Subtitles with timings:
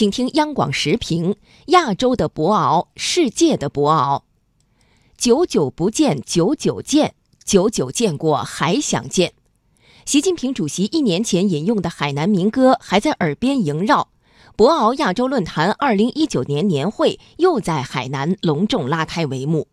[0.00, 4.22] 请听央广时评：亚洲的博鳌，世界的博鳌。
[5.18, 9.34] 久久不见，久久见，久久见过还想见。
[10.06, 14.08] 习近平主席一年前引用的海南民歌还在耳边萦绕。
[14.56, 19.68] 博鳌亚洲论坛二零一九年年会又在海南隆重拉开帷幕。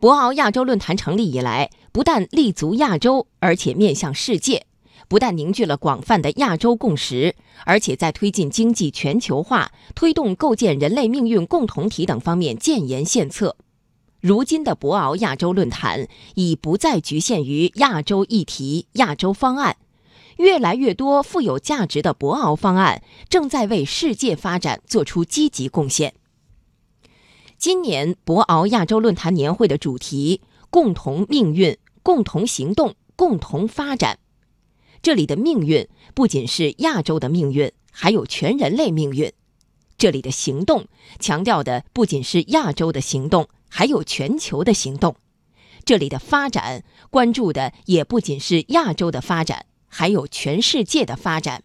[0.00, 4.62] 博鳌亚洲论坛成立以来，不但立足亚洲，而且面向世界；
[5.10, 7.34] 不但凝聚了广泛的亚洲共识，
[7.66, 13.56] 而且在推进经济全球化、推动构建人类命运共同体等方面建言献策。
[14.20, 19.78] 如今的博鳌亚洲论坛已不再局限于亚洲议题、亚洲方案，
[20.36, 26.14] 越来越多富有价值的博鳌方案正在为世界发展做出积极贡献。
[27.58, 34.20] 今年博鳌亚洲论坛年会的主题“共同命运、共同行动、共同发展”。
[35.02, 39.30] 这里的命运不仅是亚洲的命运，还有全人类命运；
[39.96, 40.86] 这里的行动
[41.18, 45.14] 强调的不仅是亚洲的行动，还有全球的行动；
[45.84, 51.62] 这里的发展关注的也不仅是亚洲的发展，还有全世界的发展。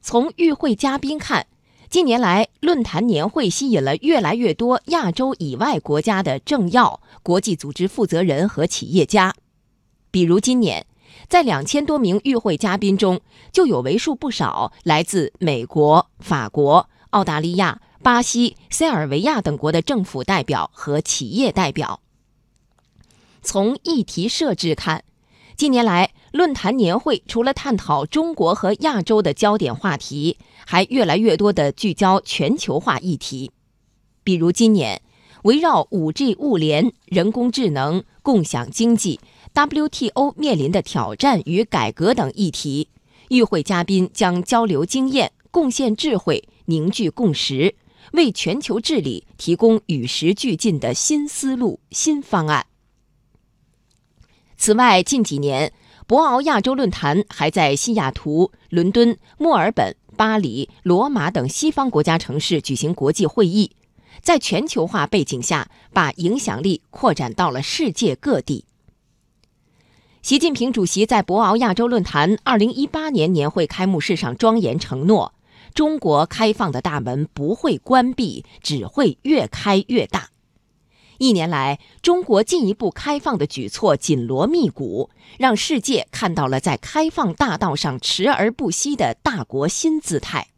[0.00, 1.46] 从与会嘉宾看。
[1.90, 9.34] 近年来，论坛年会吸引了越来越多亚洲以外国家的政要、国际组织负责人和企业家。
[10.10, 10.84] 比如，今年
[11.28, 13.20] 在两千多名与会嘉宾中，
[13.52, 22.00] 就有为数不少来自美国、法国、澳大利亚、巴西、塞尔维亚等国的政府代表和企业代表。
[23.42, 25.04] 从议题设置看，
[25.56, 33.50] 近年来，论坛年会除了探讨中国和亚洲的焦点话题，还越来越多的聚焦全球化议题。
[34.22, 35.00] 比如今年，
[35.44, 39.18] 围绕五 G、物联、人工智能、共享经济、
[39.54, 42.88] WTO 面临的挑战与改革等议题，
[43.28, 47.74] 与会嘉宾将交流经验、贡献智慧、凝聚共识，
[48.12, 52.66] 为全球治理提供与时俱进的新思路、新方案。
[54.56, 55.72] 此外，近几年，
[56.06, 63.72] 博鳌亚洲论坛还在西雅图、伦敦、墨尔本、巴黎、罗马等西方国家城市举行国际会议，
[64.20, 68.64] 在全球化背景下，把影响力扩展到了世界各地。
[70.28, 75.32] 习近平主席在博鳌亚洲论坛二零一八年年会开幕式上庄严承诺
[75.72, 80.28] ：“中国开放的大门不会关闭，只会越开越大。”
[81.16, 85.08] 一年来，中国进一步开放的举措紧锣密鼓，
[85.38, 90.48] 让世界看到了在开放大道上驰而不息的大国新姿态。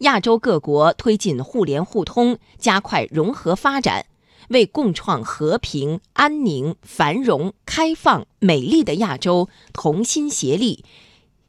[0.00, 4.04] 亚洲各国推进互联互通，加快融合发展，
[4.48, 10.84] 为共创和平、安宁、繁荣、开放、美丽的亚洲同心协力，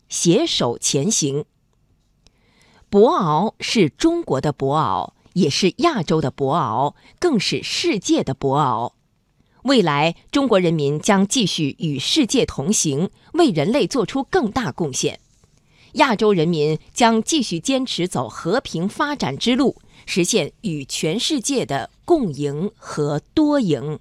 [0.09, 1.45] 携手前行。
[2.89, 5.15] 博鳌是中国的博鳌。
[5.35, 8.93] 也是亚洲的博鳌，更是世界的博鳌。
[9.63, 15.17] 未来，中国人民将继续与世界同行，为人类做出更大贡献；
[15.95, 23.99] 亚洲人民将继续坚持走和平发展之路，实现与全世界的共赢和多赢。